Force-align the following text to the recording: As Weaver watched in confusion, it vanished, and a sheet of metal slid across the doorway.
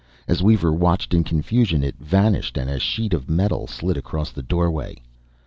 As 0.27 0.41
Weaver 0.41 0.73
watched 0.73 1.13
in 1.13 1.23
confusion, 1.23 1.83
it 1.83 1.95
vanished, 1.99 2.57
and 2.57 2.67
a 2.71 2.79
sheet 2.79 3.13
of 3.13 3.29
metal 3.29 3.67
slid 3.67 3.97
across 3.97 4.31
the 4.31 4.41
doorway. 4.41 4.97